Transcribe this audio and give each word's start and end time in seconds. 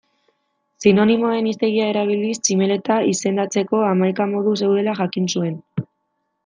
Sinonimoen 0.85 1.49
hiztegia 1.49 1.89
erabiliz 1.93 2.33
tximeleta 2.39 2.99
izendatzeko 3.13 3.83
hamaika 3.93 4.31
modu 4.35 4.59
zeudela 4.63 5.01
jakin 5.03 5.33
zuen. 5.37 5.61